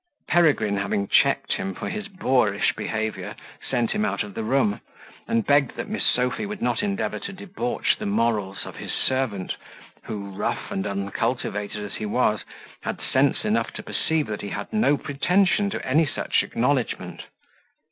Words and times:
Peregrine, 0.27 0.77
having 0.77 1.07
checked 1.07 1.53
him 1.53 1.75
for 1.75 1.87
his 1.87 2.07
boorish 2.07 2.73
behaviour, 2.75 3.35
sent 3.69 3.91
him 3.91 4.03
out 4.03 4.23
of 4.23 4.33
the 4.33 4.43
room, 4.43 4.81
and 5.27 5.45
begged 5.45 5.75
that 5.75 5.87
Miss 5.89 6.03
Sophy 6.03 6.43
would 6.47 6.59
not 6.59 6.81
endeavour 6.81 7.19
to 7.19 7.31
debauch 7.31 7.97
the 7.99 8.07
morals 8.07 8.65
of 8.65 8.77
his 8.77 8.91
servant, 8.91 9.55
who, 10.05 10.31
rough 10.35 10.71
and 10.71 10.87
uncultivated 10.87 11.83
as 11.85 11.93
he 11.97 12.07
was, 12.07 12.43
had 12.81 12.99
sense 12.99 13.45
enough 13.45 13.73
to 13.73 13.83
perceive 13.83 14.25
that 14.25 14.41
he 14.41 14.49
had 14.49 14.73
no 14.73 14.97
pretension 14.97 15.69
to 15.69 15.87
any 15.87 16.07
such 16.07 16.41
acknowledgment. 16.41 17.21